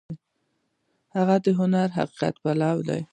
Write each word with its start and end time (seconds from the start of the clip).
هغه 1.15 1.35
د 1.45 1.47
هنر 1.59 1.87
او 1.89 1.95
حقیقت 1.97 2.35
پلوی 2.43 2.81
دی. 2.87 3.01